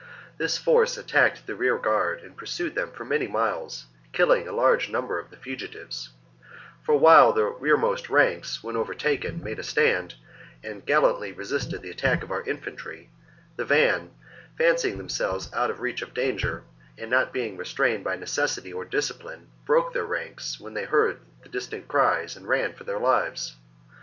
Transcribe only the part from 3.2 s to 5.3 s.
miles, killing a large number of